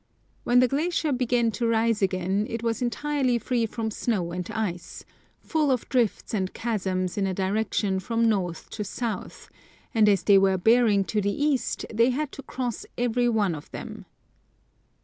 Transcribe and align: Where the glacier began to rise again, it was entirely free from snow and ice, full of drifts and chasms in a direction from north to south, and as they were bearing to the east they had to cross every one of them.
Where 0.45 0.55
the 0.55 0.67
glacier 0.67 1.11
began 1.11 1.51
to 1.51 1.67
rise 1.67 2.01
again, 2.01 2.47
it 2.49 2.63
was 2.63 2.81
entirely 2.81 3.37
free 3.37 3.67
from 3.67 3.91
snow 3.91 4.31
and 4.31 4.49
ice, 4.49 5.05
full 5.41 5.69
of 5.71 5.87
drifts 5.89 6.33
and 6.33 6.51
chasms 6.55 7.19
in 7.19 7.27
a 7.27 7.35
direction 7.35 7.99
from 7.99 8.27
north 8.27 8.67
to 8.71 8.83
south, 8.83 9.49
and 9.93 10.09
as 10.09 10.23
they 10.23 10.39
were 10.39 10.57
bearing 10.57 11.03
to 11.03 11.21
the 11.21 11.29
east 11.31 11.85
they 11.93 12.09
had 12.09 12.31
to 12.31 12.41
cross 12.41 12.83
every 12.97 13.29
one 13.29 13.53
of 13.53 13.69
them. 13.69 14.05